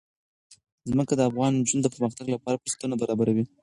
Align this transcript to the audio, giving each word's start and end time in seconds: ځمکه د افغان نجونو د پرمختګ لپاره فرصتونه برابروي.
ځمکه 0.91 1.13
د 1.15 1.21
افغان 1.29 1.51
نجونو 1.59 1.81
د 1.83 1.87
پرمختګ 1.95 2.25
لپاره 2.35 2.59
فرصتونه 2.61 2.95
برابروي. 3.01 3.45